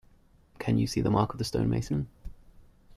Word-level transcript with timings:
Can 0.57 0.79
you 0.79 0.87
see 0.87 1.01
the 1.01 1.11
mark 1.11 1.31
of 1.31 1.37
the 1.37 1.43
stonemason? 1.43 2.07